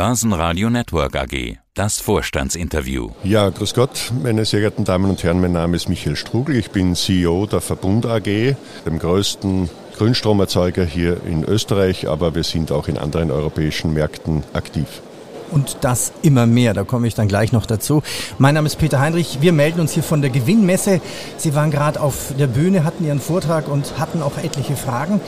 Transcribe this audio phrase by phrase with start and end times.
[0.00, 1.58] Börsenradio Network AG.
[1.74, 3.10] Das Vorstandsinterview.
[3.22, 5.42] Ja, grüß Gott, meine sehr geehrten Damen und Herren.
[5.42, 6.56] Mein Name ist Michael Strugel.
[6.56, 9.68] Ich bin CEO der Verbund AG, dem größten
[9.98, 15.02] Grünstromerzeuger hier in Österreich, aber wir sind auch in anderen europäischen Märkten aktiv.
[15.50, 18.02] Und das immer mehr, da komme ich dann gleich noch dazu.
[18.38, 21.02] Mein Name ist Peter Heinrich, wir melden uns hier von der Gewinnmesse.
[21.36, 25.20] Sie waren gerade auf der Bühne, hatten Ihren Vortrag und hatten auch etliche Fragen.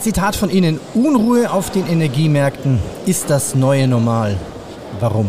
[0.00, 4.36] Zitat von Ihnen, Unruhe auf den Energiemärkten ist das neue Normal.
[5.00, 5.28] Warum?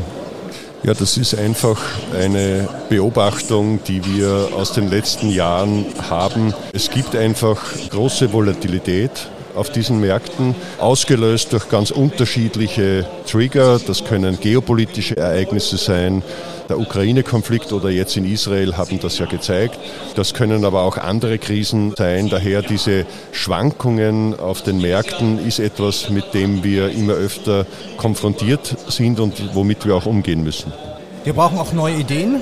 [0.84, 1.82] Ja, das ist einfach
[2.16, 6.54] eine Beobachtung, die wir aus den letzten Jahren haben.
[6.72, 13.80] Es gibt einfach große Volatilität auf diesen Märkten, ausgelöst durch ganz unterschiedliche Trigger.
[13.86, 16.24] Das können geopolitische Ereignisse sein.
[16.70, 19.80] Der Ukraine-Konflikt oder jetzt in Israel haben das ja gezeigt.
[20.16, 22.30] Das können aber auch andere Krisen sein.
[22.30, 27.66] Daher diese Schwankungen auf den Märkten ist etwas, mit dem wir immer öfter
[27.98, 30.72] konfrontiert sind und womit wir auch umgehen müssen.
[31.24, 32.40] Wir brauchen auch neue Ideen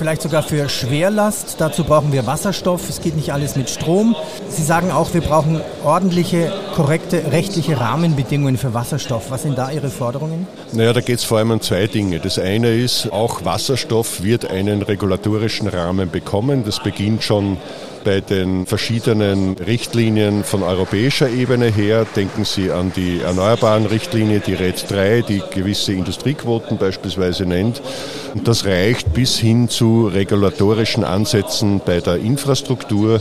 [0.00, 1.56] vielleicht sogar für Schwerlast.
[1.58, 2.88] Dazu brauchen wir Wasserstoff.
[2.88, 4.16] Es geht nicht alles mit Strom.
[4.48, 9.30] Sie sagen auch, wir brauchen ordentliche, korrekte rechtliche Rahmenbedingungen für Wasserstoff.
[9.30, 10.46] Was sind da Ihre Forderungen?
[10.72, 12.18] Naja, da geht es vor allem um zwei Dinge.
[12.18, 16.64] Das eine ist, auch Wasserstoff wird einen regulatorischen Rahmen bekommen.
[16.64, 17.58] Das beginnt schon
[18.04, 22.06] bei den verschiedenen Richtlinien von europäischer Ebene her.
[22.16, 27.82] Denken Sie an die erneuerbaren Richtlinie, die RED 3, die gewisse Industriequoten beispielsweise nennt.
[28.34, 33.20] Und das reicht bis hin zu regulatorischen Ansätzen bei der Infrastruktur.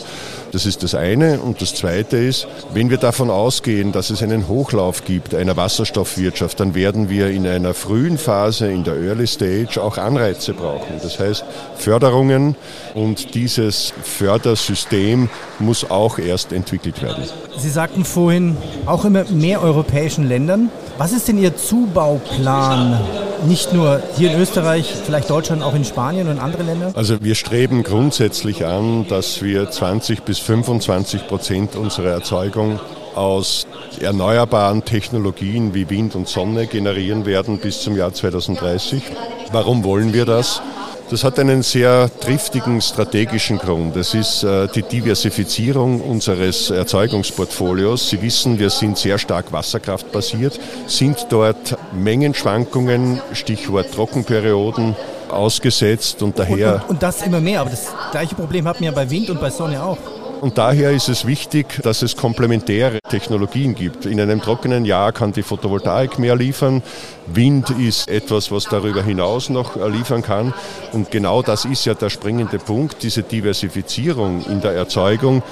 [0.52, 1.40] Das ist das eine.
[1.40, 6.60] Und das zweite ist, wenn wir davon ausgehen, dass es einen Hochlauf gibt einer Wasserstoffwirtschaft,
[6.60, 11.00] dann werden wir in einer frühen Phase, in der Early Stage, auch Anreize brauchen.
[11.02, 11.46] Das heißt
[11.78, 12.56] Förderungen
[12.94, 17.24] und dieses Fördersystem muss auch erst entwickelt werden.
[17.58, 20.70] Sie sagten vorhin, auch immer mehr europäischen Ländern.
[20.98, 23.00] Was ist denn Ihr Zubauplan?
[23.48, 26.92] Nicht nur hier in Österreich, vielleicht Deutschland, auch in Spanien und andere Länder?
[26.94, 32.80] Also wir streben grundsätzlich an, dass wir 20 bis 25 Prozent unserer Erzeugung
[33.16, 33.68] aus
[34.00, 39.04] erneuerbaren Technologien wie Wind und Sonne generieren werden bis zum Jahr 2030.
[39.52, 40.62] Warum wollen wir das?
[41.10, 43.96] Das hat einen sehr triftigen strategischen Grund.
[43.96, 48.10] Das ist äh, die Diversifizierung unseres Erzeugungsportfolios.
[48.10, 54.96] Sie wissen, wir sind sehr stark wasserkraftbasiert, sind dort Mengenschwankungen, Stichwort Trockenperioden,
[55.32, 56.76] ausgesetzt und daher.
[56.76, 59.42] Und, und, und das immer mehr, aber das gleiche Problem hatten wir bei Wind und
[59.42, 59.98] bei Sonne auch.
[60.42, 64.06] Und daher ist es wichtig, dass es komplementäre Technologien gibt.
[64.06, 66.82] In einem trockenen Jahr kann die Photovoltaik mehr liefern.
[67.28, 70.54] Wind ist etwas, was darüber hinaus noch liefern kann.
[70.94, 75.44] Und genau das ist ja der springende Punkt, diese Diversifizierung in der Erzeugung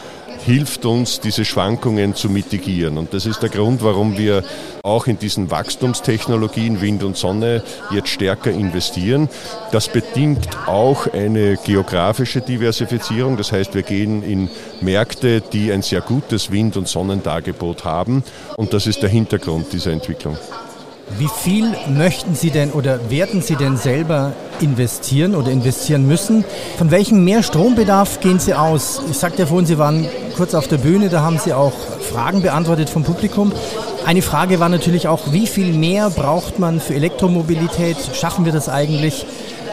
[0.46, 2.98] hilft uns, diese Schwankungen zu mitigieren.
[2.98, 4.44] Und das ist der Grund, warum wir
[4.84, 9.30] auch in diesen Wachstumstechnologien Wind und Sonne jetzt stärker investieren.
[9.72, 13.38] Das bedingt auch eine geografische Diversifizierung.
[13.38, 14.50] Das heißt, wir gehen in
[14.81, 18.24] Märkte, die ein sehr gutes Wind- und Sonnendargebot haben.
[18.56, 20.38] Und das ist der Hintergrund dieser Entwicklung.
[21.18, 26.44] Wie viel möchten Sie denn oder werden Sie denn selber investieren oder investieren müssen?
[26.78, 29.02] Von welchem Mehrstrombedarf gehen Sie aus?
[29.09, 30.06] Ich sagte ja vorhin, Sie waren
[30.38, 33.52] kurz auf der Bühne, da haben Sie auch Fragen beantwortet vom Publikum.
[34.06, 37.98] Eine Frage war natürlich auch, wie viel mehr braucht man für Elektromobilität?
[38.14, 39.25] Schaffen wir das eigentlich?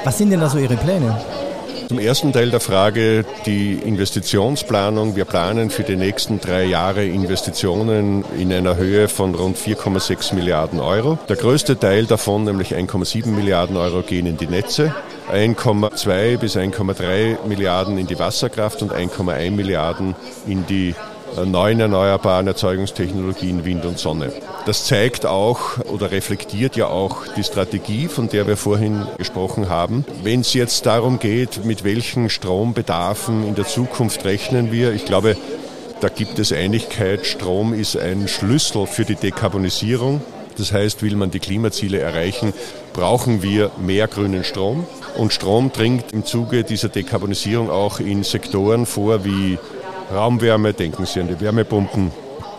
[0.04, 1.20] Was sind denn da so Ihre Pläne?
[1.88, 5.16] Zum ersten Teil der Frage, die Investitionsplanung.
[5.16, 10.80] Wir planen für die nächsten drei Jahre Investitionen in einer Höhe von rund 4,6 Milliarden
[10.80, 11.18] Euro.
[11.28, 14.94] Der größte Teil davon, nämlich 1,7 Milliarden Euro, gehen in die Netze.
[15.32, 20.14] 1,2 bis 1,3 Milliarden in die Wasserkraft und 1,1 Milliarden
[20.46, 20.94] in die
[21.44, 24.32] neuen erneuerbaren Erzeugungstechnologien Wind und Sonne.
[24.66, 30.04] Das zeigt auch oder reflektiert ja auch die Strategie, von der wir vorhin gesprochen haben.
[30.22, 35.36] Wenn es jetzt darum geht, mit welchen Strombedarfen in der Zukunft rechnen wir, ich glaube,
[36.00, 40.20] da gibt es Einigkeit, Strom ist ein Schlüssel für die Dekarbonisierung.
[40.58, 42.52] Das heißt, will man die Klimaziele erreichen,
[42.92, 44.86] brauchen wir mehr grünen Strom.
[45.16, 49.58] Und Strom dringt im Zuge dieser Dekarbonisierung auch in Sektoren vor wie
[50.12, 52.10] Raumwärme, denken Sie an die Wärmepumpen.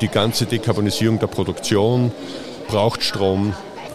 [0.01, 2.12] Die ganze Dekarbonisierung der Produktion
[2.68, 3.53] braucht Strom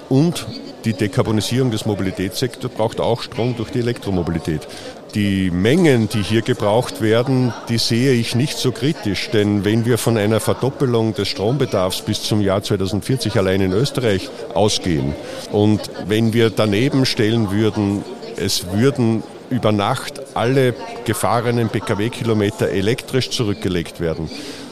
[0.08, 0.46] und
[0.84, 4.66] die Dekarbonisierung des Mobilitätssektors braucht auch Strom durch die Elektromobilität.
[5.14, 9.98] Die Mengen, die hier gebraucht werden, die sehe ich nicht so kritisch, denn wenn wir
[9.98, 15.14] von einer Verdoppelung des Strombedarfs bis zum Jahr 2040 allein in Österreich ausgehen
[15.50, 18.04] und wenn wir daneben stellen würden,
[18.36, 20.74] es würden über Nacht alle
[21.04, 24.30] gefahrenen Pkw-Kilometer elektrisch zurückgelegt werden,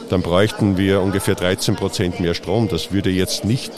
[0.08, 2.68] dann bräuchten wir ungefähr 13 Prozent mehr Strom.
[2.68, 3.72] Das würde jetzt nicht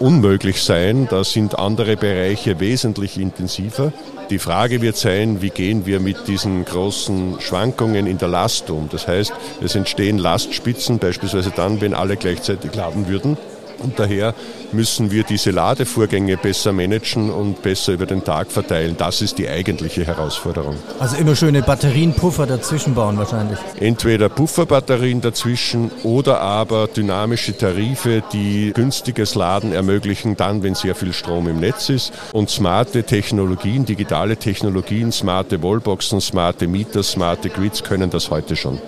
[0.00, 1.06] unmöglich sein.
[1.10, 3.92] Da sind andere Bereiche wesentlich intensiver.
[4.30, 8.88] Die Frage wird sein, wie gehen wir mit diesen großen Schwankungen in der Last um.
[8.90, 9.32] Das heißt,
[9.62, 13.36] es entstehen Lastspitzen, beispielsweise dann, wenn alle gleichzeitig laden würden.
[13.78, 14.34] Und daher
[14.72, 18.96] müssen wir diese Ladevorgänge besser managen und besser über den Tag verteilen.
[18.98, 20.76] Das ist die eigentliche Herausforderung.
[20.98, 23.58] Also immer schöne Batterienpuffer dazwischen bauen wahrscheinlich.
[23.80, 31.12] Entweder Pufferbatterien dazwischen oder aber dynamische Tarife, die günstiges Laden ermöglichen, dann, wenn sehr viel
[31.12, 32.12] Strom im Netz ist.
[32.32, 38.78] Und smarte Technologien, digitale Technologien, smarte Wallboxen, smarte Mieter, smarte Grids können das heute schon.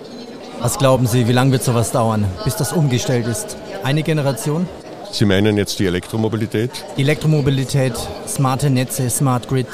[0.61, 3.55] Was glauben Sie, wie lange wird sowas dauern, bis das umgestellt ist?
[3.83, 4.67] Eine Generation?
[5.09, 6.71] Sie meinen jetzt die Elektromobilität?
[6.97, 7.93] Die Elektromobilität,
[8.27, 9.67] smarte Netze, Smart Grid.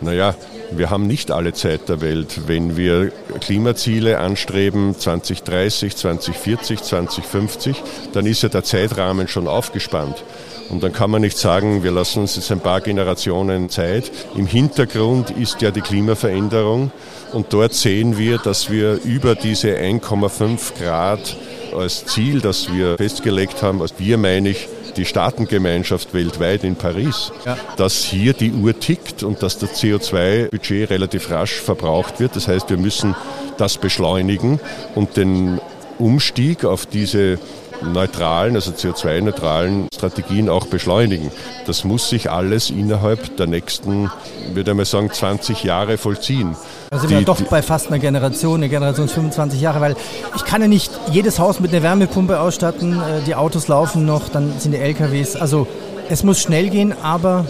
[0.00, 0.34] Naja,
[0.72, 2.48] wir haben nicht alle Zeit der Welt.
[2.48, 7.82] Wenn wir Klimaziele anstreben 2030, 2040, 2050,
[8.12, 10.24] dann ist ja der Zeitrahmen schon aufgespannt.
[10.70, 14.10] Und dann kann man nicht sagen, wir lassen uns jetzt ein paar Generationen Zeit.
[14.36, 16.90] Im Hintergrund ist ja die Klimaveränderung
[17.32, 21.36] und dort sehen wir, dass wir über diese 1,5 Grad
[21.74, 27.30] als Ziel, das wir festgelegt haben, als wir meine ich die Staatengemeinschaft weltweit in Paris,
[27.46, 27.56] ja.
[27.76, 32.34] dass hier die Uhr tickt und dass das CO2-Budget relativ rasch verbraucht wird.
[32.36, 33.14] Das heißt, wir müssen
[33.58, 34.60] das beschleunigen
[34.94, 35.60] und den
[35.98, 37.38] Umstieg auf diese
[37.82, 41.30] neutralen, also CO2-neutralen Strategien auch beschleunigen.
[41.66, 44.10] Das muss sich alles innerhalb der nächsten,
[44.52, 46.56] würde ich mal sagen, 20 Jahre vollziehen.
[46.90, 49.96] Da sind wir doch bei fast einer Generation, eine Generation 25 Jahre, weil
[50.36, 54.28] ich kann ja nicht jedes Haus mit einer Wärmepumpe ausstatten, äh, die Autos laufen noch,
[54.28, 55.36] dann sind die LKWs.
[55.36, 55.66] Also
[56.08, 57.44] es muss schnell gehen, aber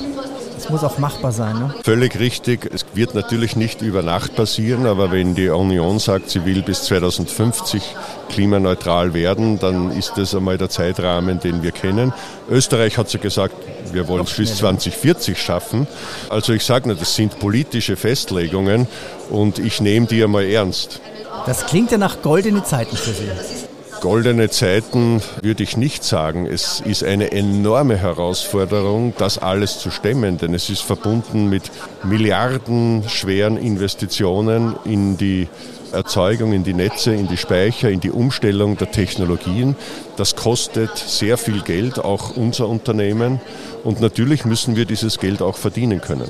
[0.58, 1.58] es muss auch machbar sein.
[1.58, 1.74] Ne?
[1.82, 2.68] Völlig richtig.
[2.72, 6.82] Es wird natürlich nicht über Nacht passieren, aber wenn die Union sagt, sie will bis
[6.84, 7.82] 2050
[8.28, 12.12] klimaneutral werden, dann ist das einmal der Zeitrahmen, den wir kennen.
[12.50, 13.54] Österreich hat ja gesagt,
[13.92, 15.86] wir wollen es bis 2040 schaffen.
[16.28, 18.86] Also ich sage nur, das sind politische Festlegungen
[19.30, 21.00] und ich nehme die einmal ernst.
[21.46, 23.67] Das klingt ja nach goldene Zeiten für Sie.
[24.00, 26.46] Goldene Zeiten würde ich nicht sagen.
[26.46, 31.70] Es ist eine enorme Herausforderung, das alles zu stemmen, denn es ist verbunden mit
[32.04, 35.48] milliardenschweren Investitionen in die
[35.92, 39.74] Erzeugung, in die Netze, in die Speicher, in die Umstellung der Technologien.
[40.16, 43.40] Das kostet sehr viel Geld, auch unser Unternehmen.
[43.82, 46.28] Und natürlich müssen wir dieses Geld auch verdienen können.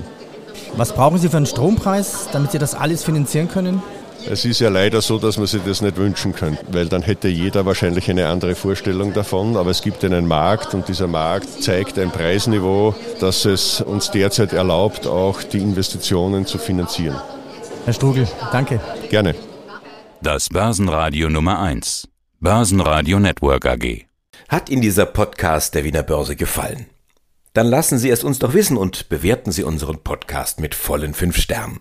[0.77, 3.83] Was brauchen Sie für einen Strompreis, damit Sie das alles finanzieren können?
[4.27, 7.29] Es ist ja leider so, dass man sich das nicht wünschen könnte, weil dann hätte
[7.29, 9.57] jeder wahrscheinlich eine andere Vorstellung davon.
[9.57, 14.53] Aber es gibt einen Markt und dieser Markt zeigt ein Preisniveau, das es uns derzeit
[14.53, 17.17] erlaubt, auch die Investitionen zu finanzieren.
[17.85, 18.81] Herr Strugel, danke.
[19.09, 19.35] Gerne.
[20.21, 22.09] Das Börsenradio Nummer 1.
[22.41, 24.05] Börsenradio Network AG.
[24.49, 26.87] Hat Ihnen dieser Podcast der Wiener Börse gefallen?
[27.55, 31.39] Dann lassen Sie es uns doch wissen und bewerten Sie unseren Podcast mit vollen fünf
[31.39, 31.81] Sternen.